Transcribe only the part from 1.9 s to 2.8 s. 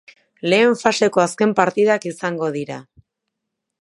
izango dira.